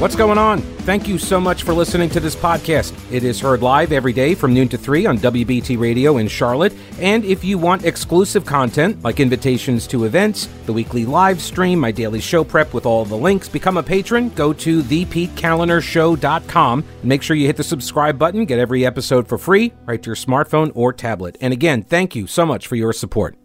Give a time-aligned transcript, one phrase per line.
[0.00, 0.62] What's going on?
[0.86, 2.94] Thank you so much for listening to this podcast.
[3.12, 6.72] It is heard live every day from noon to 3 on WBT Radio in Charlotte.
[7.00, 11.92] And if you want exclusive content like invitations to events, the weekly live stream, my
[11.92, 17.22] daily show prep with all the links, become a patron, go to thepetekalinershow.com and make
[17.22, 20.72] sure you hit the subscribe button, get every episode for free right to your smartphone
[20.74, 21.36] or tablet.
[21.42, 23.36] And again, thank you so much for your support.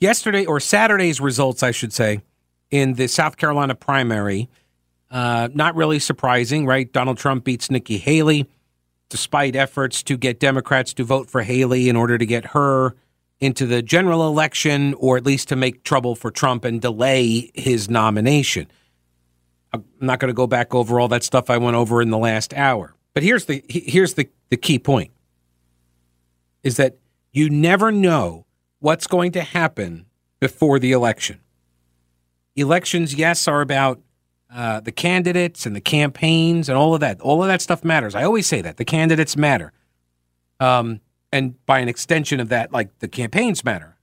[0.00, 2.22] Yesterday, or Saturday's results, I should say,
[2.70, 4.48] in the South Carolina primary
[5.10, 6.92] uh, not really surprising, right?
[6.92, 8.48] Donald Trump beats Nikki Haley
[9.08, 12.96] despite efforts to get Democrats to vote for Haley in order to get her
[13.38, 17.88] into the general election or at least to make trouble for Trump and delay his
[17.88, 18.66] nomination.
[19.72, 22.18] I'm not going to go back over all that stuff I went over in the
[22.18, 22.94] last hour.
[23.14, 25.10] But here's the here's the, the key point
[26.62, 26.98] is that
[27.32, 28.46] you never know
[28.80, 30.06] what's going to happen
[30.40, 31.40] before the election.
[32.56, 34.00] Elections, yes, are about
[34.52, 37.20] uh, the candidates and the campaigns and all of that.
[37.20, 38.14] All of that stuff matters.
[38.14, 39.72] I always say that the candidates matter.
[40.60, 41.00] Um,
[41.32, 43.96] and by an extension of that, like the campaigns matter.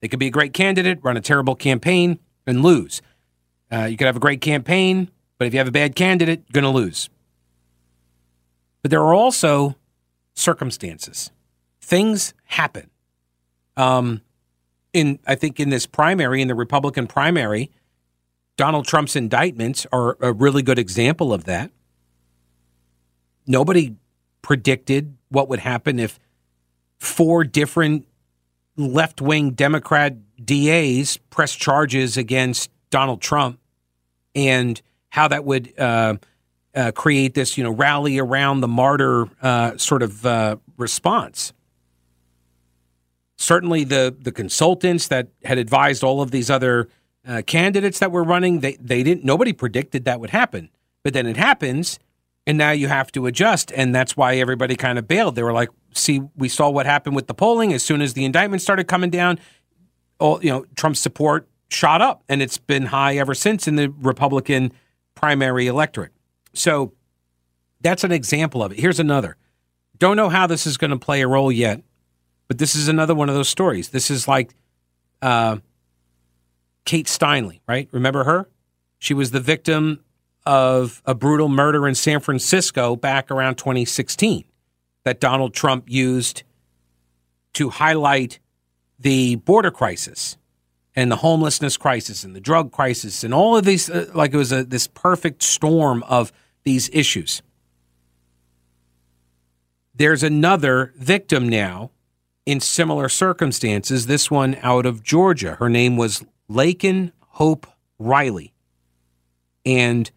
[0.00, 3.02] They could be a great candidate, run a terrible campaign, and lose.
[3.70, 6.60] Uh, you could have a great campaign, but if you have a bad candidate, you're
[6.60, 7.08] going to lose.
[8.82, 9.76] But there are also
[10.34, 11.30] circumstances.
[11.80, 12.90] Things happen.
[13.76, 14.22] Um,
[14.92, 17.70] in I think in this primary, in the Republican primary,
[18.62, 21.72] Donald Trump's indictments are a really good example of that.
[23.44, 23.96] Nobody
[24.40, 26.20] predicted what would happen if
[27.00, 28.06] four different
[28.76, 30.14] left wing Democrat
[30.46, 33.58] DAs press charges against Donald Trump
[34.32, 36.18] and how that would uh,
[36.72, 41.52] uh, create this, you know, rally around the martyr uh, sort of uh, response.
[43.38, 46.88] Certainly, the the consultants that had advised all of these other
[47.26, 50.70] uh, candidates that were running, they, they didn't, nobody predicted that would happen.
[51.04, 51.98] But then it happens,
[52.46, 53.72] and now you have to adjust.
[53.72, 55.34] And that's why everybody kind of bailed.
[55.34, 57.72] They were like, see, we saw what happened with the polling.
[57.72, 59.38] As soon as the indictment started coming down,
[60.18, 63.88] all, you know, Trump's support shot up, and it's been high ever since in the
[63.88, 64.72] Republican
[65.14, 66.12] primary electorate.
[66.54, 66.92] So
[67.80, 68.78] that's an example of it.
[68.78, 69.36] Here's another.
[69.98, 71.82] Don't know how this is going to play a role yet,
[72.46, 73.88] but this is another one of those stories.
[73.88, 74.54] This is like,
[75.22, 75.58] uh,
[76.84, 77.88] Kate Steinle, right?
[77.92, 78.48] Remember her?
[78.98, 80.04] She was the victim
[80.44, 84.44] of a brutal murder in San Francisco back around 2016
[85.04, 86.42] that Donald Trump used
[87.54, 88.38] to highlight
[88.98, 90.36] the border crisis
[90.94, 94.36] and the homelessness crisis and the drug crisis and all of these uh, like it
[94.36, 96.32] was a, this perfect storm of
[96.64, 97.42] these issues.
[99.94, 101.90] There's another victim now
[102.44, 105.56] in similar circumstances, this one out of Georgia.
[105.56, 107.66] Her name was Laken Hope
[107.98, 108.52] Riley.
[109.64, 110.10] And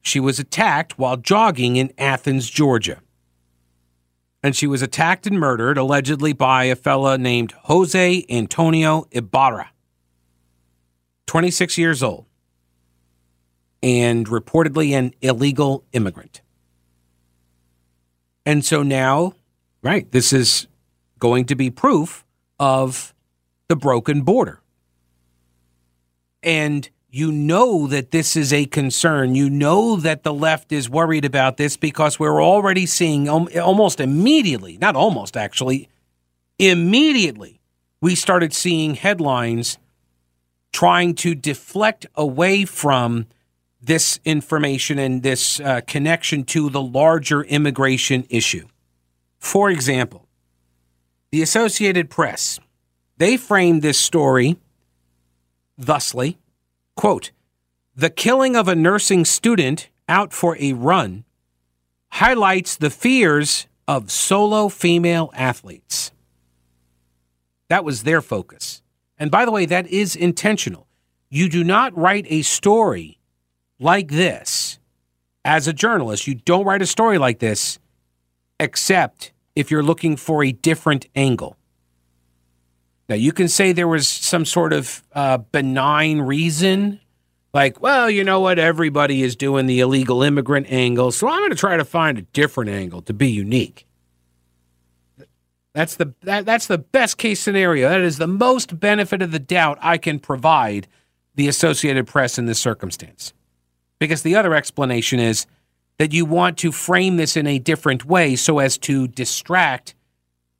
[0.00, 3.00] she was attacked while jogging in Athens, Georgia.
[4.42, 9.70] And she was attacked and murdered allegedly by a fella named Jose Antonio Ibarra,
[11.26, 12.26] 26 years old,
[13.82, 16.40] and reportedly an illegal immigrant.
[18.44, 19.34] And so now,
[19.82, 20.66] right, this is
[21.20, 22.24] going to be proof
[22.58, 23.14] of
[23.68, 24.61] the broken border
[26.42, 29.34] and you know that this is a concern.
[29.34, 34.78] You know that the left is worried about this because we're already seeing almost immediately,
[34.78, 35.88] not almost actually,
[36.58, 37.60] immediately,
[38.00, 39.78] we started seeing headlines
[40.72, 43.26] trying to deflect away from
[43.80, 48.66] this information and this uh, connection to the larger immigration issue.
[49.38, 50.26] For example,
[51.30, 52.58] the Associated Press,
[53.18, 54.56] they framed this story
[55.78, 56.38] thusly
[56.96, 57.30] quote,
[57.94, 61.24] the killing of a nursing student out for a run
[62.12, 66.12] highlights the fears of solo female athletes.
[67.68, 68.82] That was their focus.
[69.18, 70.86] And by the way, that is intentional.
[71.30, 73.18] You do not write a story
[73.78, 74.78] like this
[75.44, 76.26] as a journalist.
[76.26, 77.78] You don't write a story like this
[78.60, 81.56] except if you're looking for a different angle.
[83.08, 87.00] Now, you can say there was some sort of uh, benign reason,
[87.52, 88.58] like, well, you know what?
[88.58, 92.22] Everybody is doing the illegal immigrant angle, so I'm going to try to find a
[92.22, 93.86] different angle to be unique.
[95.74, 97.88] That's the that, that's the best case scenario.
[97.88, 100.86] That is the most benefit of the doubt I can provide
[101.34, 103.32] the Associated Press in this circumstance.
[103.98, 105.46] Because the other explanation is
[105.98, 109.94] that you want to frame this in a different way so as to distract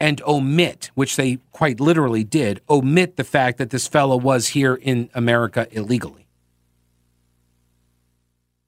[0.02, 4.74] and omit, which they quite literally did, omit the fact that this fellow was here
[4.74, 6.26] in America illegally.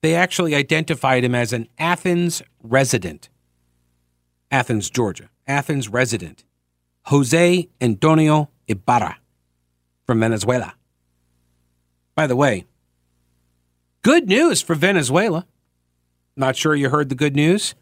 [0.00, 3.30] they actually identified him as an Athens resident.
[4.50, 5.30] Athens, Georgia.
[5.46, 6.44] Athens resident.
[7.06, 9.16] Jose Antonio Ibarra
[10.06, 10.74] from Venezuela.
[12.14, 12.64] By the way,
[14.02, 15.46] good news for Venezuela.
[16.36, 17.74] Not sure you heard the good news.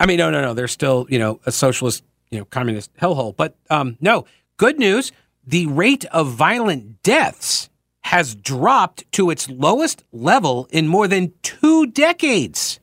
[0.00, 0.54] I mean, no, no, no.
[0.54, 3.36] They're still, you know, a socialist, you know, communist hellhole.
[3.36, 4.24] But um, no,
[4.56, 5.12] good news.
[5.46, 7.68] The rate of violent deaths
[8.02, 12.78] has dropped to its lowest level in more than two decades.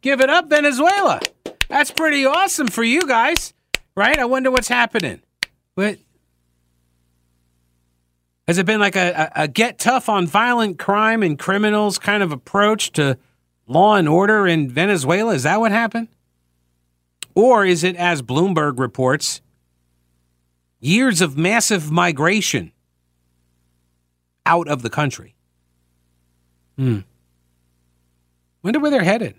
[0.00, 1.20] Give it up, Venezuela.
[1.68, 3.54] That's pretty awesome for you guys,
[3.96, 4.18] right?
[4.18, 5.22] I wonder what's happening.
[5.74, 5.98] But
[8.46, 12.22] has it been like a, a, a get tough on violent crime and criminals kind
[12.22, 13.16] of approach to
[13.66, 15.34] law and order in Venezuela?
[15.34, 16.08] Is that what happened?
[17.34, 19.40] Or is it, as Bloomberg reports,
[20.80, 22.72] years of massive migration
[24.46, 25.34] out of the country?
[26.76, 27.00] Hmm.
[28.62, 29.34] Wonder where they're headed.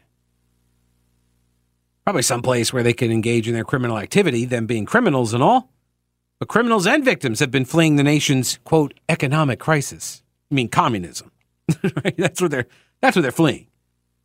[2.03, 5.71] Probably someplace where they can engage in their criminal activity, them being criminals and all.
[6.39, 10.21] But criminals and victims have been fleeing the nation's quote economic crisis.
[10.51, 11.31] I mean communism.
[12.17, 12.67] That's what they're
[13.01, 13.67] that's what they're fleeing.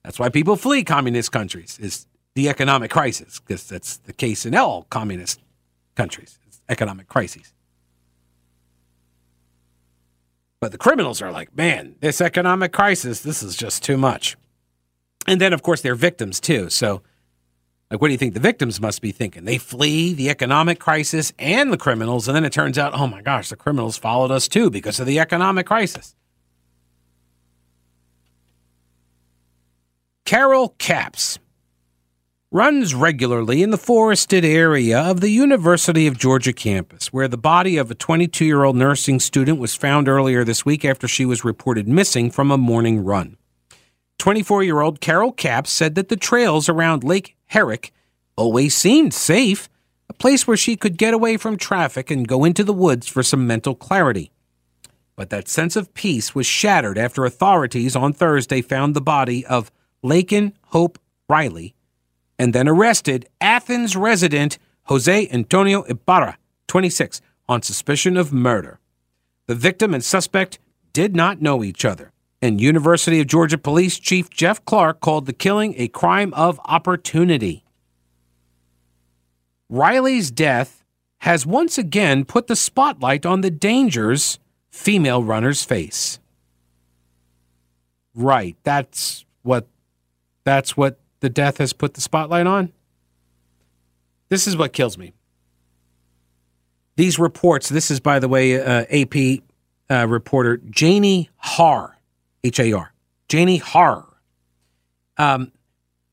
[0.05, 4.55] That's why people flee communist countries is the economic crisis because that's the case in
[4.55, 5.41] all communist
[5.95, 6.39] countries.
[6.47, 7.53] It's economic crises.
[10.61, 14.37] But the criminals are like, man, this economic crisis, this is just too much.
[15.27, 16.71] And then, of course, they're victims too.
[16.71, 17.03] So
[17.91, 19.45] like, what do you think the victims must be thinking?
[19.45, 23.21] They flee the economic crisis and the criminals, and then it turns out, oh my
[23.21, 26.15] gosh, the criminals followed us too because of the economic crisis.
[30.25, 31.41] Carol Capps
[32.53, 37.77] runs regularly in the forested area of the University of Georgia campus, where the body
[37.77, 41.45] of a 22 year old nursing student was found earlier this week after she was
[41.45, 43.37] reported missing from a morning run.
[44.19, 47.93] 24 year old Carol Capps said that the trails around Lake Herrick
[48.35, 49.69] always seemed safe,
[50.09, 53.23] a place where she could get away from traffic and go into the woods for
[53.23, 54.33] some mental clarity.
[55.15, 59.71] But that sense of peace was shattered after authorities on Thursday found the body of
[60.03, 60.99] Laken Hope
[61.29, 61.77] Riley
[62.41, 66.39] and then arrested Athens resident Jose Antonio Ibarra,
[66.69, 68.81] 26, on suspicion of murder.
[69.47, 70.59] The victim and suspect
[70.95, 75.33] did not know each other and University of Georgia Police Chief Jeff Clark called the
[75.33, 77.65] killing a crime of opportunity.
[79.69, 80.83] Riley's death
[81.19, 84.39] has once again put the spotlight on the dangers
[84.71, 86.19] female runners face.
[88.15, 89.69] Right, that's what
[90.45, 92.73] that's what the death has put the spotlight on.
[94.29, 95.13] This is what kills me.
[96.97, 99.43] These reports, this is by the way uh, AP
[99.91, 101.99] uh, reporter Janie Har
[102.45, 102.93] H A R.
[103.29, 104.07] Janie Har.
[105.17, 105.53] Um,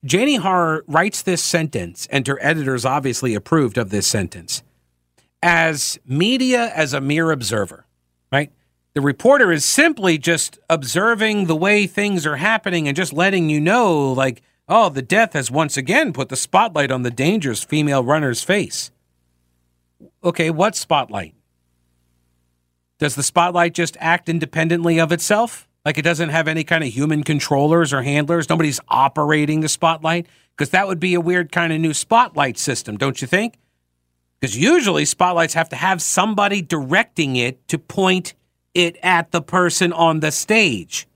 [0.06, 4.64] Janie Har writes this sentence, and her editors obviously approved of this sentence.
[5.42, 7.86] As media as a mere observer,
[8.32, 8.52] right?
[8.94, 13.60] The reporter is simply just observing the way things are happening and just letting you
[13.60, 18.04] know, like, oh, the death has once again put the spotlight on the dangers female
[18.04, 18.92] runners face.
[20.24, 21.34] Okay, what spotlight?
[23.00, 25.68] Does the spotlight just act independently of itself?
[25.86, 28.50] Like it doesn't have any kind of human controllers or handlers.
[28.50, 32.98] Nobody's operating the spotlight because that would be a weird kind of new spotlight system,
[32.98, 33.56] don't you think?
[34.40, 38.34] Because usually spotlights have to have somebody directing it to point
[38.74, 41.08] it at the person on the stage,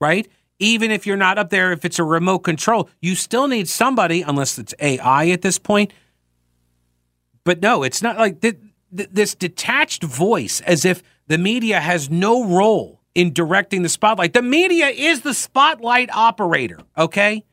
[0.00, 0.26] right?
[0.62, 4.22] Even if you're not up there, if it's a remote control, you still need somebody,
[4.22, 5.92] unless it's AI at this point.
[7.42, 8.58] But no, it's not like th-
[8.96, 14.34] th- this detached voice as if the media has no role in directing the spotlight.
[14.34, 17.44] The media is the spotlight operator, okay?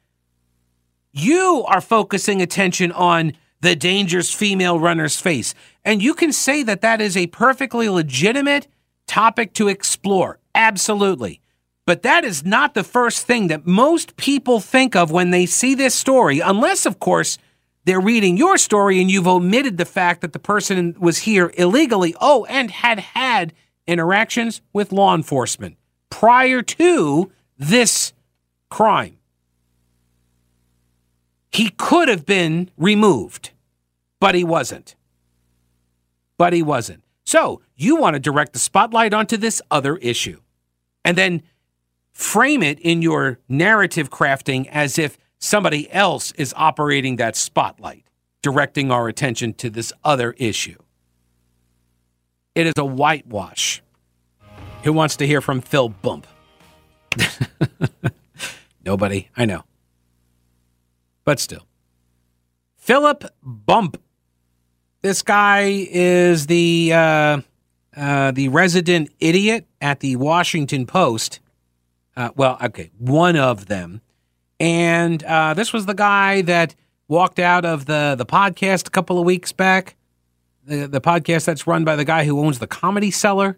[1.11, 5.55] You are focusing attention on the dangers female runners face.
[5.83, 8.67] And you can say that that is a perfectly legitimate
[9.07, 10.37] topic to explore.
[10.53, 11.41] Absolutely.
[11.89, 15.73] But that is not the first thing that most people think of when they see
[15.73, 17.39] this story, unless, of course,
[17.83, 22.13] they're reading your story and you've omitted the fact that the person was here illegally.
[22.21, 23.53] Oh, and had had
[23.87, 25.77] interactions with law enforcement
[26.11, 28.13] prior to this
[28.69, 29.17] crime.
[31.51, 33.49] He could have been removed,
[34.19, 34.95] but he wasn't.
[36.37, 37.03] But he wasn't.
[37.25, 40.39] So you want to direct the spotlight onto this other issue
[41.03, 41.41] and then
[42.19, 48.03] frame it in your narrative crafting as if somebody else is operating that spotlight,
[48.41, 50.75] directing our attention to this other issue.
[52.55, 53.81] It is a whitewash.
[54.83, 56.27] Who wants to hear from Phil Bump?
[58.85, 59.29] Nobody.
[59.37, 59.63] I know.
[61.23, 61.65] But still.
[62.75, 63.95] Philip Bump.
[65.01, 67.41] This guy is the uh,
[67.95, 71.39] uh, the resident idiot at the Washington Post.
[72.19, 74.01] Uh, well, okay, one of them.
[74.59, 76.75] And uh, this was the guy that
[77.07, 79.95] walked out of the, the podcast a couple of weeks back.
[80.65, 83.57] The, the podcast that's run by the guy who owns the Comedy Cellar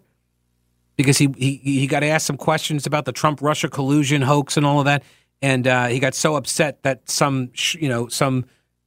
[0.94, 4.64] because he, he, he got asked some questions about the Trump Russia collusion hoax and
[4.64, 5.02] all of that.
[5.42, 8.44] And uh, he got so upset that some, you know, some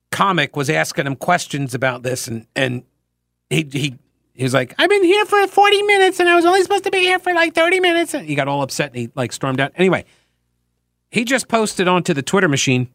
[0.09, 2.29] comic was asking him questions about this.
[2.29, 2.83] And, and
[3.49, 3.97] he, he
[4.35, 6.91] he was like, I've been here for 40 minutes and I was only supposed to
[6.91, 8.13] be here for like 30 minutes.
[8.13, 9.71] And he got all upset and he like stormed out.
[9.75, 10.05] Anyway,
[11.09, 12.89] he just posted onto the Twitter machine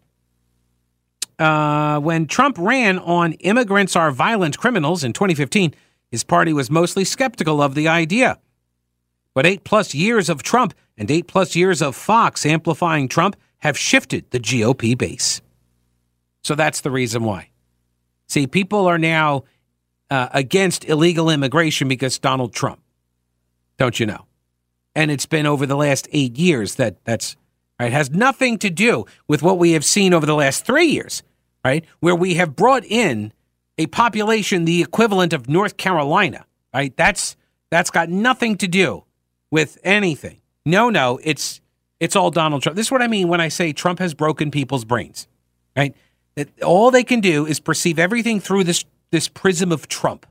[1.40, 5.74] uh, when Trump ran on immigrants are violent criminals in 2015,
[6.10, 8.38] his party was mostly skeptical of the idea.
[9.32, 13.78] But eight plus years of Trump and eight plus years of Fox amplifying Trump have
[13.78, 15.40] shifted the GOP base.
[16.42, 17.48] So that's the reason why.
[18.28, 19.44] See, people are now
[20.10, 22.80] uh, against illegal immigration because Donald Trump.
[23.78, 24.26] Don't you know?
[24.94, 27.36] And it's been over the last eight years that that's
[27.78, 31.22] right has nothing to do with what we have seen over the last three years,
[31.64, 31.84] right?
[32.00, 33.32] Where we have brought in
[33.78, 36.94] a population the equivalent of North Carolina, right?
[36.96, 37.36] That's
[37.70, 39.04] that's got nothing to do
[39.50, 40.40] with anything.
[40.66, 41.60] No, no, it's
[42.00, 42.76] it's all Donald Trump.
[42.76, 45.28] This is what I mean when I say Trump has broken people's brains,
[45.76, 45.94] right?
[46.34, 50.26] That all they can do is perceive everything through this this prism of Trump.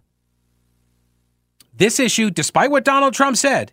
[1.76, 3.72] This issue, despite what Donald Trump said,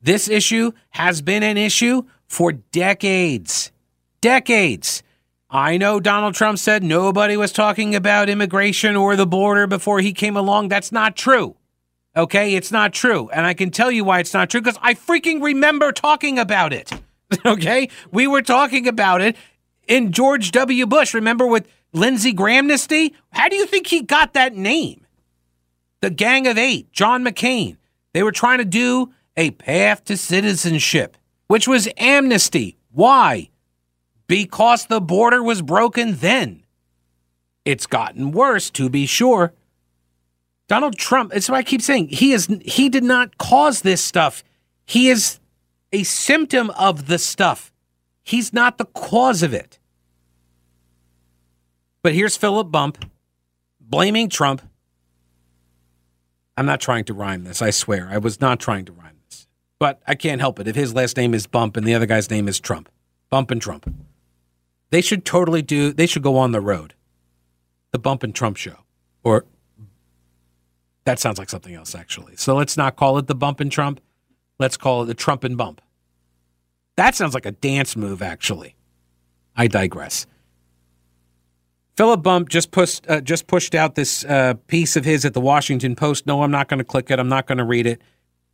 [0.00, 3.72] this issue has been an issue for decades.
[4.20, 5.02] Decades.
[5.50, 10.12] I know Donald Trump said nobody was talking about immigration or the border before he
[10.12, 10.68] came along.
[10.68, 11.56] That's not true.
[12.16, 13.28] Okay, it's not true.
[13.30, 16.72] And I can tell you why it's not true because I freaking remember talking about
[16.72, 16.92] it.
[17.46, 17.88] okay?
[18.10, 19.36] We were talking about it
[19.86, 20.86] in George W.
[20.86, 21.14] Bush.
[21.14, 23.12] Remember with Lindsey Grahamnesty?
[23.32, 25.06] How do you think he got that name?
[26.00, 27.76] The Gang of Eight, John McCain.
[28.12, 32.76] They were trying to do a path to citizenship, which was amnesty.
[32.90, 33.50] Why?
[34.26, 36.64] Because the border was broken then.
[37.64, 39.52] It's gotten worse, to be sure.
[40.68, 42.08] Donald Trump, it's what I keep saying.
[42.08, 44.42] He is he did not cause this stuff.
[44.84, 45.38] He is
[45.92, 47.72] a symptom of the stuff.
[48.22, 49.78] He's not the cause of it.
[52.02, 53.04] But here's Philip Bump
[53.80, 54.62] blaming Trump.
[56.56, 58.08] I'm not trying to rhyme this, I swear.
[58.10, 59.46] I was not trying to rhyme this.
[59.78, 62.30] But I can't help it if his last name is Bump and the other guy's
[62.30, 62.88] name is Trump.
[63.30, 63.92] Bump and Trump.
[64.90, 66.94] They should totally do, they should go on the road.
[67.92, 68.78] The Bump and Trump show.
[69.22, 69.44] Or
[71.04, 72.36] that sounds like something else, actually.
[72.36, 74.00] So let's not call it the Bump and Trump.
[74.58, 75.80] Let's call it the Trump and Bump.
[76.96, 78.76] That sounds like a dance move, actually.
[79.56, 80.26] I digress.
[81.96, 85.40] Philip Bump just pushed uh, just pushed out this uh, piece of his at the
[85.40, 86.26] Washington Post.
[86.26, 87.18] No, I'm not going to click it.
[87.18, 88.00] I'm not going to read it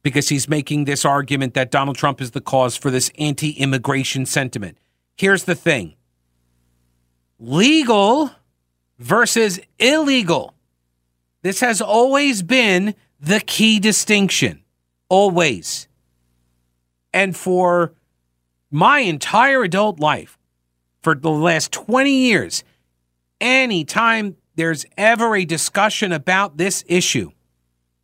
[0.03, 4.79] because he's making this argument that Donald Trump is the cause for this anti-immigration sentiment.
[5.17, 5.95] Here's the thing:
[7.39, 8.33] legal
[8.99, 10.55] versus illegal.
[11.43, 14.65] This has always been the key distinction,
[15.09, 15.87] always.
[17.13, 17.95] And for
[18.71, 20.39] my entire adult life,
[21.01, 22.65] for the last 20 years,
[23.41, 27.31] anytime there's ever a discussion about this issue,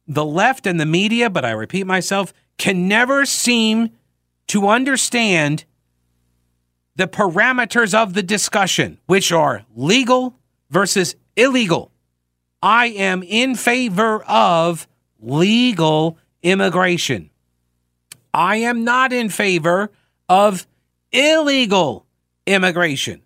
[0.07, 3.91] the left and the media, but I repeat myself, can never seem
[4.49, 5.65] to understand
[6.97, 10.39] the parameters of the discussion, which are legal
[10.71, 11.91] versus illegal.
[12.63, 14.87] I am in favor of
[15.21, 17.31] legal immigration.
[18.33, 19.91] I am not in favor
[20.29, 20.67] of
[21.13, 22.07] illegal
[22.47, 23.24] immigration.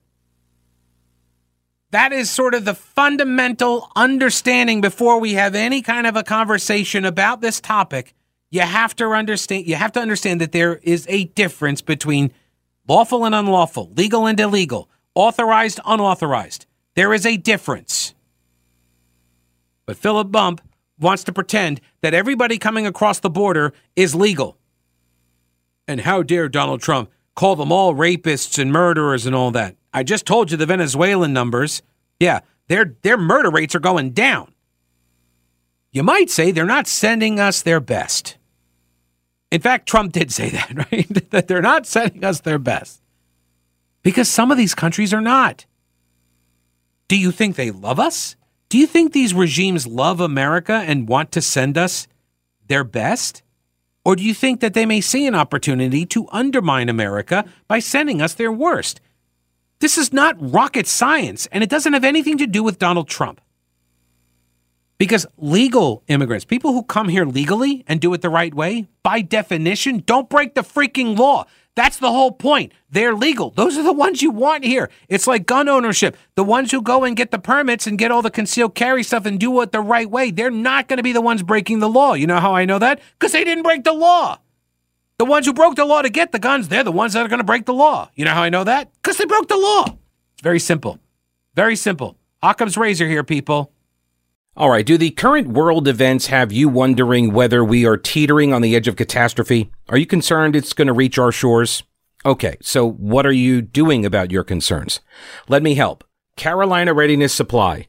[1.91, 7.05] That is sort of the fundamental understanding before we have any kind of a conversation
[7.07, 8.15] about this topic.
[8.51, 12.33] You have to understand you have to understand that there is a difference between
[12.87, 16.67] lawful and unlawful, legal and illegal, authorized, unauthorized.
[16.95, 18.15] There is a difference.
[19.87, 20.61] But Philip Bump
[21.01, 24.59] wants to pretend that everybody coming across the border is legal.
[25.87, 29.78] And how dare Donald Trump call them all rapists and murderers and all that?
[29.93, 31.83] I just told you the Venezuelan numbers.
[32.21, 34.53] Yeah, their their murder rates are going down.
[35.91, 38.37] You might say they're not sending us their best.
[39.51, 41.09] In fact, Trump did say that, right?
[41.31, 43.03] that they're not sending us their best.
[44.03, 45.67] Because some of these countries are not.
[47.09, 48.37] Do you think they love us?
[48.69, 52.07] Do you think these regimes love America and want to send us
[52.67, 53.43] their best?
[54.05, 58.21] Or do you think that they may see an opportunity to undermine America by sending
[58.21, 59.01] us their worst?
[59.81, 63.41] This is not rocket science, and it doesn't have anything to do with Donald Trump.
[64.99, 69.21] Because legal immigrants, people who come here legally and do it the right way, by
[69.21, 71.47] definition, don't break the freaking law.
[71.77, 72.73] That's the whole point.
[72.91, 73.51] They're legal.
[73.51, 74.91] Those are the ones you want here.
[75.09, 76.17] It's like gun ownership.
[76.35, 79.25] The ones who go and get the permits and get all the concealed carry stuff
[79.27, 81.89] and do it the right way, they're not going to be the ones breaking the
[81.89, 82.15] law.
[82.15, 83.01] You know how I know that?
[83.13, 84.41] Because they didn't break the law.
[85.19, 87.29] The ones who broke the law to get the guns, they're the ones that are
[87.29, 88.09] going to break the law.
[88.15, 88.93] You know how I know that?
[89.03, 89.97] Because they broke the law.
[90.35, 91.01] It's very simple.
[91.57, 92.17] Very simple.
[92.41, 93.73] Occam's razor here, people.
[94.57, 94.87] All right.
[94.87, 98.87] Do the current world events have you wondering whether we are teetering on the edge
[98.87, 99.73] of catastrophe?
[99.89, 101.83] Are you concerned it's going to reach our shores?
[102.25, 102.57] Okay.
[102.61, 105.01] So what are you doing about your concerns?
[105.49, 106.05] Let me help.
[106.37, 107.89] Carolina Readiness Supply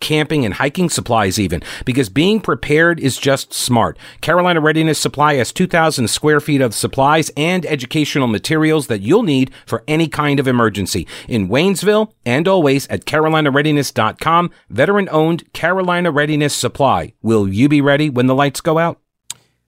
[0.00, 3.98] camping and hiking supplies even, because being prepared is just smart.
[4.20, 9.50] Carolina Readiness Supply has 2,000 square feet of supplies and educational materials that you'll need
[9.66, 11.06] for any kind of emergency.
[11.28, 17.12] In Waynesville and always at carolinareadiness.com, veteran owned Carolina Readiness Supply.
[17.22, 18.98] Will you be ready when the lights go out?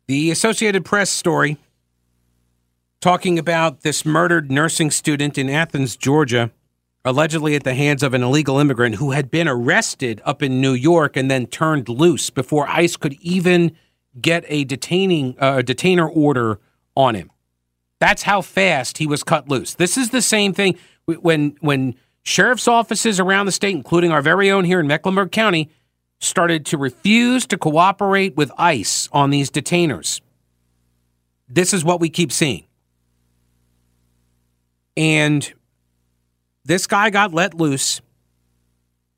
[0.06, 1.58] The Associated Press story
[3.00, 6.52] talking about this murdered nursing student in Athens, Georgia
[7.04, 10.72] allegedly at the hands of an illegal immigrant who had been arrested up in New
[10.72, 13.76] York and then turned loose before ICE could even
[14.20, 16.60] get a detaining uh, detainer order
[16.96, 17.30] on him.
[17.98, 19.74] That's how fast he was cut loose.
[19.74, 24.50] This is the same thing when when sheriff's offices around the state, including our very
[24.50, 25.70] own here in Mecklenburg County,
[26.20, 30.20] started to refuse to cooperate with ICE on these detainers.
[31.48, 32.66] This is what we keep seeing.
[34.96, 35.52] And
[36.64, 38.00] this guy got let loose,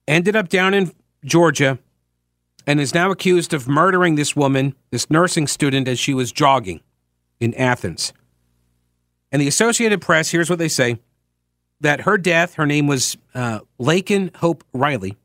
[0.09, 0.93] ended up down in
[1.25, 1.79] Georgia,
[2.67, 6.81] and is now accused of murdering this woman, this nursing student, as she was jogging
[7.41, 8.13] in Athens.
[9.31, 10.99] And the Associated Press, here's what they say
[11.81, 15.17] that her death, her name was uh, Laken Hope Riley,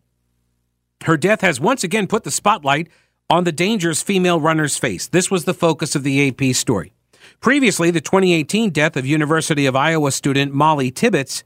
[1.06, 2.90] her death has once again put the spotlight
[3.30, 5.08] on the dangers female runners face.
[5.08, 6.92] This was the focus of the AP story.
[7.40, 11.44] Previously, the 2018 death of University of Iowa student Molly Tibbetts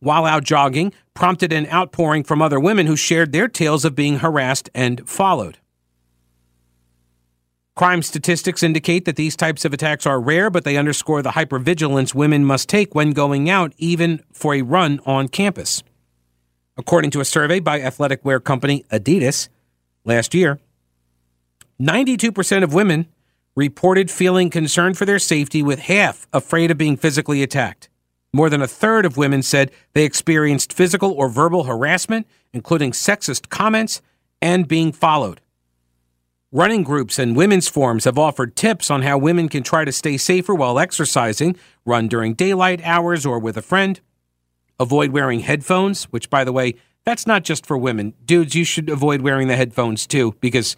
[0.00, 4.18] while out jogging prompted an outpouring from other women who shared their tales of being
[4.18, 5.58] harassed and followed.
[7.76, 12.14] Crime statistics indicate that these types of attacks are rare, but they underscore the hypervigilance
[12.14, 15.82] women must take when going out, even for a run on campus.
[16.76, 19.48] According to a survey by athletic wear company Adidas
[20.04, 20.58] last year,
[21.80, 23.06] 92% of women
[23.56, 27.89] reported feeling concerned for their safety, with half afraid of being physically attacked.
[28.32, 33.48] More than a third of women said they experienced physical or verbal harassment, including sexist
[33.48, 34.00] comments
[34.40, 35.40] and being followed.
[36.52, 40.16] Running groups and women's forums have offered tips on how women can try to stay
[40.16, 44.00] safer while exercising, run during daylight hours or with a friend,
[44.78, 48.14] avoid wearing headphones, which, by the way, that's not just for women.
[48.24, 50.76] Dudes, you should avoid wearing the headphones too, because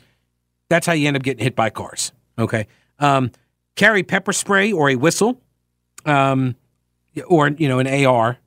[0.68, 2.12] that's how you end up getting hit by cars.
[2.38, 2.66] Okay.
[2.98, 3.30] Um,
[3.74, 5.40] carry pepper spray or a whistle.
[6.04, 6.56] Um,
[7.26, 8.38] or you know an AR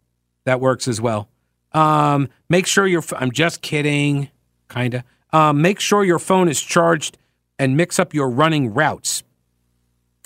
[0.45, 1.27] that works as well.
[1.71, 4.29] Um, make sure your I'm just kidding,
[4.69, 5.03] kinda.
[5.33, 7.17] Um, make sure your phone is charged
[7.59, 9.23] and mix up your running routes.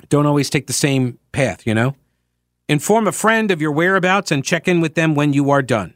[0.10, 1.96] Don't always take the same path, you know.
[2.68, 5.96] Inform a friend of your whereabouts and check in with them when you are done.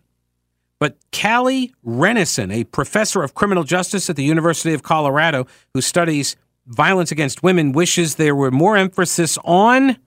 [0.80, 6.36] But Callie Rennison, a professor of criminal justice at the University of Colorado who studies
[6.66, 9.98] violence against women, wishes there were more emphasis on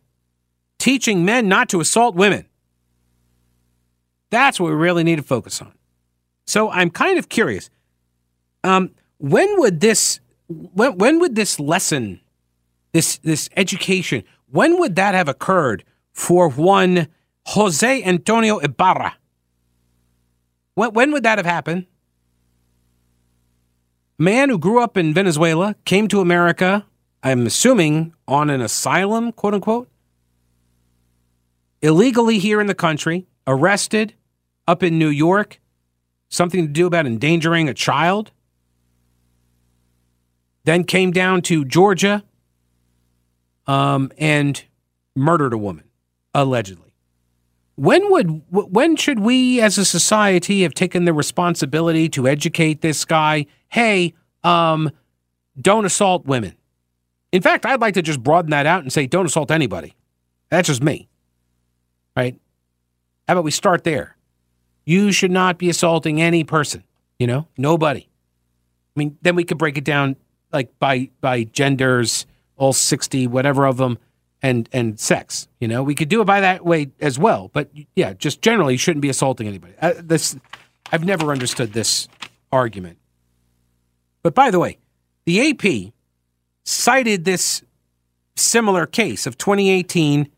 [0.78, 2.46] teaching men not to assault women.
[4.30, 5.72] That's what we really need to focus on.
[6.46, 7.70] So I'm kind of curious.
[8.64, 12.20] Um, when would this when when would this lesson,
[12.92, 17.08] this this education, when would that have occurred for one
[17.46, 19.14] Jose Antonio Ibarra?
[20.74, 21.86] When when would that have happened?
[24.18, 26.86] Man who grew up in Venezuela came to America,
[27.22, 29.88] I'm assuming on an asylum, quote unquote,
[31.86, 34.12] illegally here in the country, arrested
[34.66, 35.60] up in New York,
[36.28, 38.32] something to do about endangering a child,
[40.64, 42.24] then came down to Georgia
[43.68, 44.64] um, and
[45.14, 45.84] murdered a woman,
[46.34, 46.92] allegedly.
[47.76, 53.04] When would when should we as a society have taken the responsibility to educate this
[53.04, 53.46] guy?
[53.68, 54.90] Hey, um,
[55.60, 56.56] don't assault women.
[57.30, 59.94] In fact, I'd like to just broaden that out and say don't assault anybody.
[60.48, 61.08] That's just me.
[62.16, 62.38] Right?
[63.28, 64.16] How about we start there?
[64.84, 66.84] You should not be assaulting any person,
[67.18, 68.08] you know, nobody.
[68.96, 70.16] I mean, then we could break it down
[70.52, 72.24] like by by genders,
[72.56, 73.98] all 60 whatever of them
[74.42, 75.82] and and sex, you know.
[75.82, 79.02] We could do it by that way as well, but yeah, just generally you shouldn't
[79.02, 79.74] be assaulting anybody.
[79.80, 80.36] Uh, this
[80.92, 82.08] I've never understood this
[82.52, 82.98] argument.
[84.22, 84.78] But by the way,
[85.24, 85.92] the AP
[86.64, 87.62] cited this
[88.36, 90.28] similar case of 2018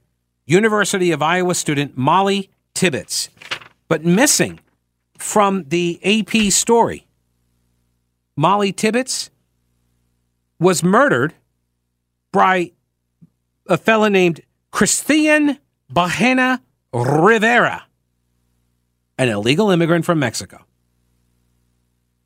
[0.48, 3.28] University of Iowa student Molly Tibbetts,
[3.87, 4.58] but missing
[5.18, 7.06] from the AP story.
[8.34, 9.30] Molly Tibbetts
[10.58, 11.34] was murdered
[12.32, 12.72] by
[13.66, 15.58] a fellow named Christian
[15.92, 16.61] Bahena
[16.94, 17.84] Rivera,
[19.18, 20.64] an illegal immigrant from Mexico.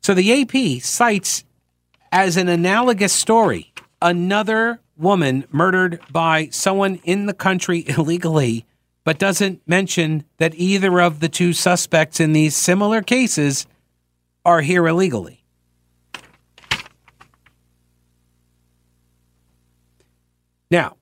[0.01, 1.43] So the AP cites
[2.11, 8.65] as an analogous story another woman murdered by someone in the country illegally,
[9.03, 13.67] but doesn't mention that either of the two suspects in these similar cases
[14.45, 15.43] are here illegally.
[20.69, 20.97] Now,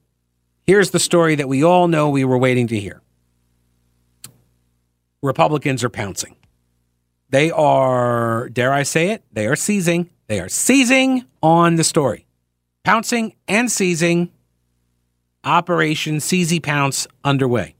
[0.63, 3.01] here's the story that we all know we were waiting to hear
[5.21, 6.35] Republicans are pouncing.
[7.29, 10.09] They are, dare I say it, they are seizing.
[10.27, 12.25] They are seizing on the story
[12.83, 14.31] pouncing and seizing.
[15.43, 17.75] Operation Seizy Pounce underway.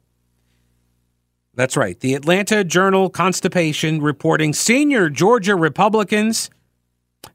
[1.54, 2.00] That's right.
[2.00, 6.50] The Atlanta Journal Constipation reporting senior Georgia Republicans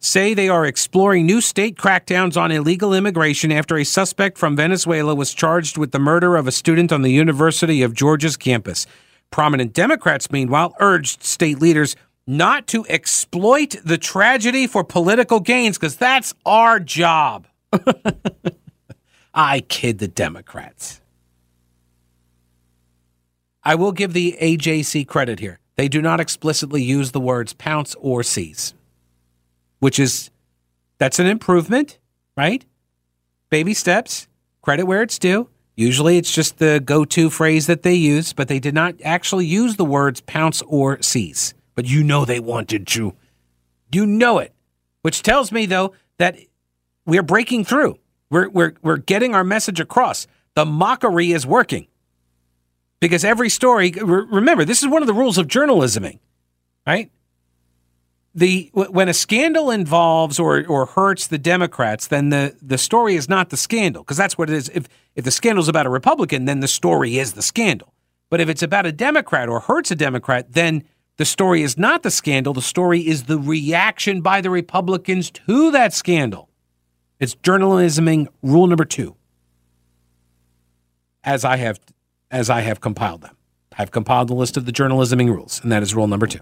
[0.01, 5.15] say they are exploring new state crackdowns on illegal immigration after a suspect from Venezuela
[5.15, 8.87] was charged with the murder of a student on the University of Georgia's campus.
[9.31, 11.95] Prominent Democrats, meanwhile, urged state leaders
[12.27, 17.47] not to exploit the tragedy for political gains because that's our job.
[19.35, 21.01] I kid the Democrats.
[23.62, 25.59] I will give the AJC credit here.
[25.77, 28.75] They do not explicitly use the words pounce or seize,
[29.81, 30.31] which is
[30.99, 31.99] that's an improvement,
[32.37, 32.65] right?
[33.51, 34.29] Baby steps,
[34.62, 35.49] credit where it's due.
[35.77, 39.45] Usually it's just the go to phrase that they use, but they did not actually
[39.45, 41.53] use the words pounce or seize.
[41.75, 43.15] But you know they wanted to.
[43.93, 44.55] You know it.
[45.03, 46.39] Which tells me, though, that
[47.07, 47.99] we're breaking through.
[48.31, 50.27] We're, we're, we're getting our message across.
[50.55, 51.87] The mockery is working.
[53.01, 56.19] Because every story, remember, this is one of the rules of journalisming,
[56.87, 57.11] right?
[58.35, 63.31] The when a scandal involves or or hurts the Democrats, then the the story is
[63.31, 64.71] not the scandal because that's what it is.
[64.75, 67.95] If if the scandal is about a Republican, then the story is the scandal.
[68.29, 70.85] But if it's about a Democrat or hurts a Democrat, then
[71.16, 72.53] the story is not the scandal.
[72.53, 76.46] The story is the reaction by the Republicans to that scandal.
[77.19, 79.17] It's journalisming rule number two.
[81.25, 81.81] As I have
[82.31, 83.37] as I have compiled them.
[83.79, 86.41] I've compiled the list of the journalisming rules, and that is rule number two.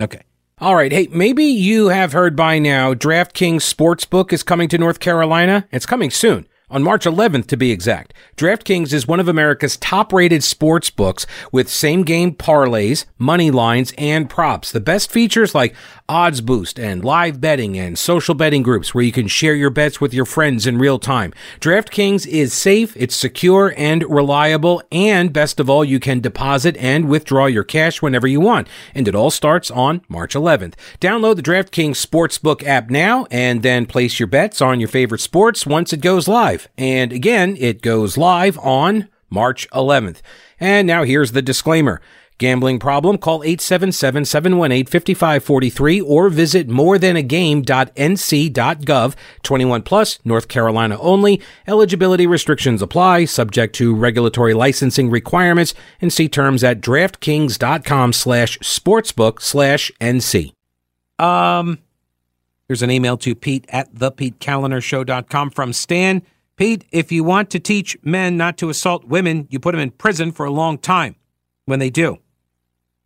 [0.00, 0.22] Okay.
[0.58, 0.92] All right.
[0.92, 5.66] Hey, maybe you have heard by now DraftKings Sportsbook is coming to North Carolina.
[5.70, 8.12] It's coming soon on March 11th to be exact.
[8.36, 13.92] DraftKings is one of America's top rated sports books with same game parlays, money lines,
[13.96, 14.72] and props.
[14.72, 15.74] The best features like
[16.08, 20.00] odds boost and live betting and social betting groups where you can share your bets
[20.00, 21.32] with your friends in real time.
[21.60, 27.08] DraftKings is safe, it's secure and reliable, and best of all, you can deposit and
[27.08, 28.68] withdraw your cash whenever you want.
[28.94, 30.74] And it all starts on March 11th.
[31.00, 35.66] Download the DraftKings Sportsbook app now and then place your bets on your favorite sports
[35.66, 36.68] once it goes live.
[36.78, 40.20] And again, it goes live on March 11th.
[40.58, 42.00] And now here's the disclaimer.
[42.38, 43.16] Gambling problem?
[43.16, 49.14] Call 877-718-5543 or visit morethanagame.nc.gov.
[49.42, 51.40] 21 plus, North Carolina only.
[51.66, 59.40] Eligibility restrictions apply, subject to regulatory licensing requirements, and see terms at draftkings.com slash sportsbook
[59.40, 60.52] slash NC.
[61.18, 61.78] Um,
[62.68, 66.20] here's an email to Pete at thepetekaliner from Stan.
[66.56, 69.90] Pete, if you want to teach men not to assault women, you put them in
[69.90, 71.16] prison for a long time
[71.64, 72.18] when they do.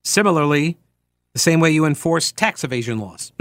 [0.05, 0.77] Similarly,
[1.33, 3.33] the same way you enforce tax evasion laws.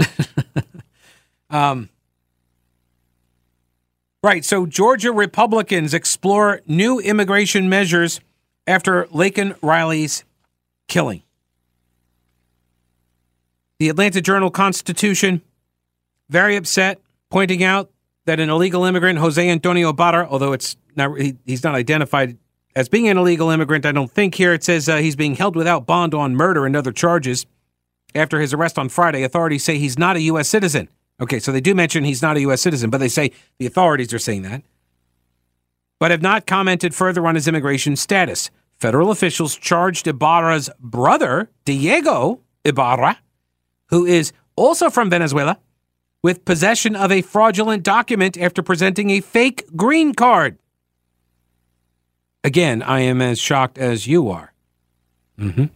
[1.50, 1.88] um,
[4.22, 4.44] right.
[4.44, 8.20] So, Georgia Republicans explore new immigration measures
[8.66, 10.24] after Laken Riley's
[10.88, 11.22] killing.
[13.78, 15.40] The Atlanta Journal Constitution,
[16.28, 17.90] very upset, pointing out
[18.26, 22.36] that an illegal immigrant, Jose Antonio Barra, although it's not he, he's not identified
[22.76, 25.56] as being an illegal immigrant, I don't think here it says uh, he's being held
[25.56, 27.46] without bond on murder and other charges.
[28.14, 30.48] After his arrest on Friday, authorities say he's not a U.S.
[30.48, 30.88] citizen.
[31.20, 32.62] Okay, so they do mention he's not a U.S.
[32.62, 34.62] citizen, but they say the authorities are saying that.
[35.98, 38.50] but have not commented further on his immigration status.
[38.78, 43.18] Federal officials charged Ibarra's brother, Diego Ibarra,
[43.88, 45.58] who is also from Venezuela,
[46.22, 50.58] with possession of a fraudulent document after presenting a fake green card.
[52.42, 54.52] Again, I am as shocked as you are.
[55.38, 55.66] Mm-hmm.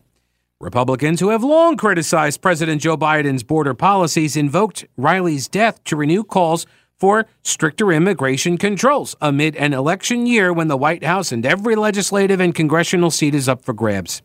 [0.61, 6.25] Republicans who have long criticized President Joe Biden's border policies invoked Riley's death to renew
[6.25, 6.67] calls
[6.99, 12.41] for stricter immigration controls amid an election year when the White House and every legislative
[12.41, 14.23] and congressional seat is up for grabs.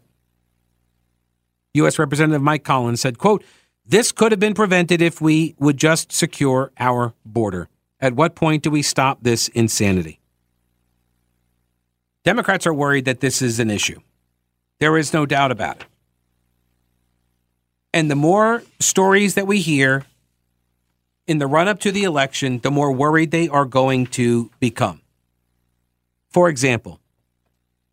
[1.73, 1.99] U.S.
[1.99, 3.43] Representative Mike Collins said, quote,
[3.85, 7.67] this could have been prevented if we would just secure our border.
[7.99, 10.18] At what point do we stop this insanity?
[12.29, 13.99] Democrats are worried that this is an issue.
[14.79, 15.87] There is no doubt about it.
[17.91, 20.05] And the more stories that we hear
[21.25, 25.01] in the run up to the election, the more worried they are going to become.
[26.29, 26.99] For example,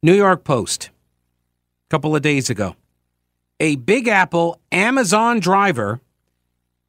[0.03, 0.91] New York Post,
[1.87, 2.77] a couple of days ago,
[3.59, 5.99] a Big Apple Amazon driver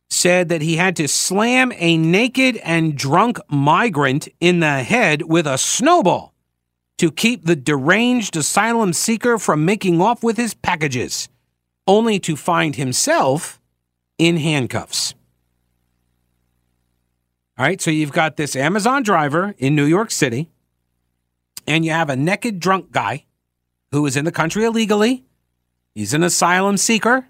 [0.10, 5.48] said that he had to slam a naked and drunk migrant in the head with
[5.48, 6.34] a snowball
[6.98, 11.30] to keep the deranged asylum seeker from making off with his packages,
[11.86, 13.62] only to find himself
[14.18, 15.14] in handcuffs.
[17.58, 20.50] All right, so you've got this Amazon driver in New York City,
[21.66, 23.26] and you have a naked drunk guy
[23.92, 25.26] who is in the country illegally.
[25.96, 27.28] He's an asylum seeker,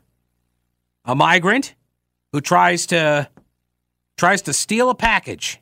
[1.06, 1.75] a migrant
[2.34, 3.30] who tries to
[4.17, 5.62] tries to steal a package.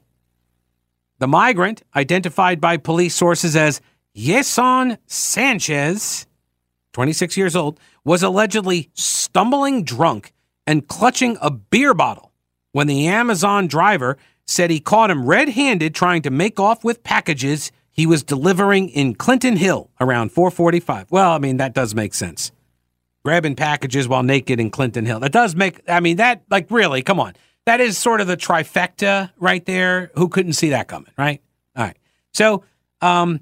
[1.20, 3.82] The migrant, identified by police sources as
[4.16, 6.26] Yeson Sanchez,
[6.94, 10.32] 26 years old, was allegedly stumbling drunk
[10.66, 12.32] and clutching a beer bottle
[12.72, 17.04] when the Amazon driver said he caught him red handed trying to make off with
[17.04, 21.12] packages he was delivering in Clinton Hill around 445.
[21.12, 22.52] Well, I mean, that does make sense.
[23.24, 25.20] Grabbing packages while naked in Clinton Hill.
[25.22, 27.34] That does make, I mean, that, like, really, come on.
[27.66, 30.12] That is sort of the trifecta right there.
[30.16, 31.42] Who couldn't see that coming, right?
[31.76, 31.98] All right.
[32.34, 32.64] So,
[33.02, 33.40] um,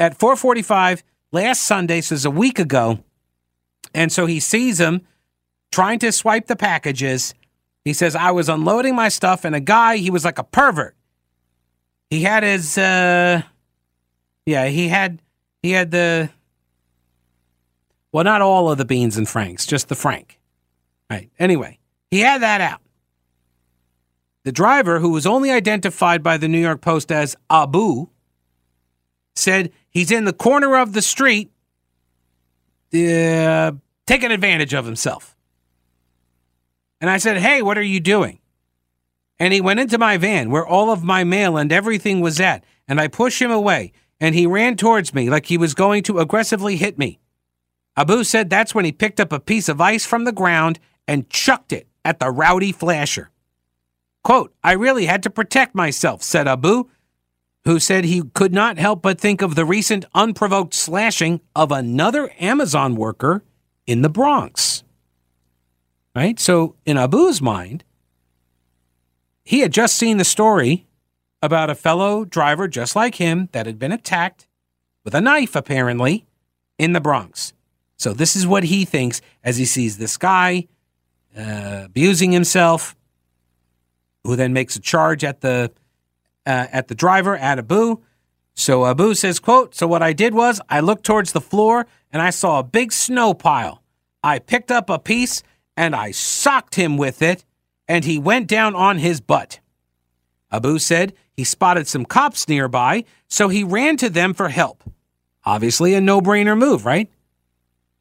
[0.00, 3.04] at 445 last Sunday, so a week ago,
[3.94, 5.02] and so he sees him
[5.70, 7.34] trying to swipe the packages
[7.84, 10.94] he says, I was unloading my stuff and a guy, he was like a pervert.
[12.10, 13.42] He had his, uh,
[14.44, 15.22] yeah, he had,
[15.62, 16.30] he had the,
[18.12, 20.38] well, not all of the beans and franks, just the frank.
[21.08, 21.30] Right.
[21.38, 21.78] Anyway,
[22.10, 22.80] he had that out.
[24.44, 28.08] The driver, who was only identified by the New York Post as Abu,
[29.34, 31.50] said he's in the corner of the street,
[32.94, 33.72] uh,
[34.06, 35.36] taking advantage of himself.
[37.00, 38.40] And I said, Hey, what are you doing?
[39.38, 42.62] And he went into my van where all of my mail and everything was at.
[42.86, 43.92] And I pushed him away.
[44.20, 47.18] And he ran towards me like he was going to aggressively hit me.
[47.96, 51.30] Abu said that's when he picked up a piece of ice from the ground and
[51.30, 53.30] chucked it at the rowdy flasher.
[54.22, 56.90] Quote, I really had to protect myself, said Abu,
[57.64, 62.30] who said he could not help but think of the recent unprovoked slashing of another
[62.38, 63.42] Amazon worker
[63.86, 64.82] in the Bronx
[66.14, 66.38] right?
[66.38, 67.84] So in Abu's mind,
[69.44, 70.86] he had just seen the story
[71.42, 74.46] about a fellow driver just like him that had been attacked
[75.04, 76.26] with a knife, apparently,
[76.78, 77.52] in the Bronx.
[77.96, 80.68] So this is what he thinks as he sees this guy
[81.36, 82.96] uh, abusing himself,
[84.24, 85.72] who then makes a charge at the
[86.46, 88.00] uh, at the driver at Abu.
[88.54, 92.20] So Abu says, "quote So what I did was I looked towards the floor and
[92.20, 93.82] I saw a big snow pile.
[94.22, 95.42] I picked up a piece
[95.76, 97.44] and I socked him with it,
[97.88, 99.60] and he went down on his butt.
[100.52, 104.84] Abu said he spotted some cops nearby, so he ran to them for help.
[105.44, 107.10] Obviously, a no brainer move, right?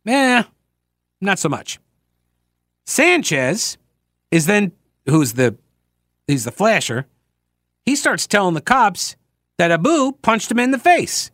[0.06, 0.44] Eh,
[1.22, 1.80] not so much.
[2.86, 3.78] Sanchez
[4.32, 4.72] is then,
[5.06, 5.56] who's the,
[6.28, 7.06] he's the flasher,
[7.86, 9.16] he starts telling the cops
[9.58, 11.32] that Abu punched him in the face.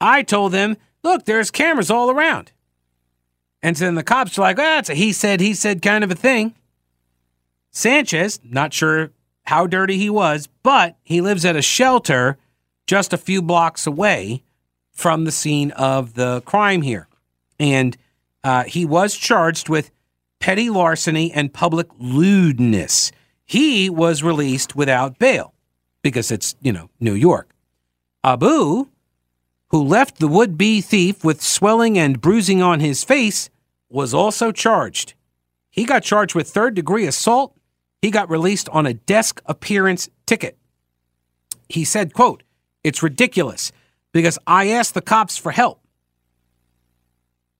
[0.00, 2.52] I told them, look, there's cameras all around.
[3.62, 6.10] And then the cops are like, ah, it's a he said, he said kind of
[6.10, 6.54] a thing.
[7.70, 9.12] Sanchez, not sure
[9.44, 12.38] how dirty he was, but he lives at a shelter
[12.86, 14.42] just a few blocks away
[14.92, 17.08] from the scene of the crime here.
[17.58, 17.96] And
[18.44, 19.90] uh, he was charged with
[20.40, 23.12] petty larceny and public lewdness.
[23.44, 25.54] He was released without bail
[26.02, 27.50] because it's, you know, New York.
[28.24, 28.88] Abu,
[29.68, 33.50] who left the would be thief with swelling and bruising on his face,
[33.88, 35.14] was also charged.
[35.70, 37.56] He got charged with third degree assault.
[38.00, 40.56] He got released on a desk appearance ticket.
[41.68, 42.42] He said, quote,
[42.84, 43.72] It's ridiculous.
[44.12, 45.81] because I asked the cops for help.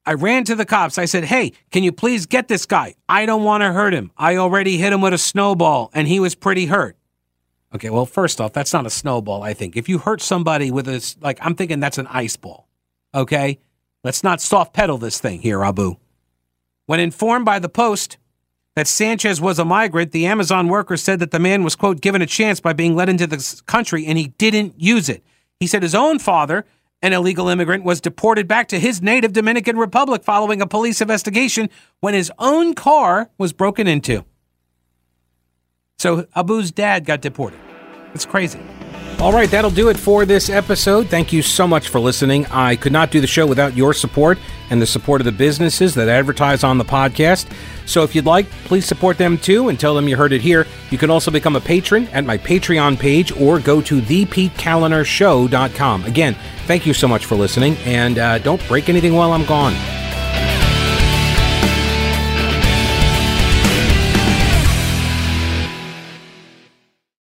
[0.04, 0.98] I ran to the cops.
[0.98, 2.94] I said, Hey, can you please get this guy?
[3.08, 4.10] I don't want to hurt him.
[4.16, 6.96] I already hit him with a snowball and he was pretty hurt.
[7.74, 9.76] Okay, well, first off, that's not a snowball, I think.
[9.76, 12.68] If you hurt somebody with a, like, I'm thinking that's an ice ball.
[13.14, 13.60] Okay?
[14.04, 15.96] Let's not soft pedal this thing here, Abu.
[16.86, 18.18] When informed by the Post
[18.74, 22.20] that Sanchez was a migrant, the Amazon worker said that the man was, quote, given
[22.20, 25.22] a chance by being let into the country and he didn't use it.
[25.60, 26.66] He said his own father
[27.02, 31.68] an illegal immigrant was deported back to his native Dominican Republic following a police investigation
[32.00, 34.24] when his own car was broken into.
[35.98, 37.58] So Abu's dad got deported.
[38.14, 38.60] It's crazy.
[39.22, 41.06] All right, that'll do it for this episode.
[41.06, 42.44] Thank you so much for listening.
[42.46, 44.37] I could not do the show without your support
[44.68, 47.46] and the support of the businesses that advertise on the podcast.
[47.87, 50.66] So if you'd like, please support them too and tell them you heard it here.
[50.90, 56.04] You can also become a patron at my Patreon page or go to thepetekalinershow.com.
[56.04, 59.74] Again, thank you so much for listening, and uh, don't break anything while I'm gone.